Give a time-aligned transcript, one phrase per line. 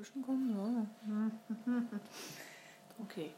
[0.00, 1.30] Zwischenkommen, ja.
[3.02, 3.32] Okay.